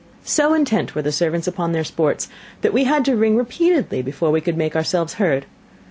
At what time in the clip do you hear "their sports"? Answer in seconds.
1.73-2.27